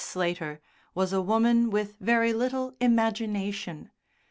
[0.03, 0.59] Slater
[0.95, 3.91] was a woman with very little imagination.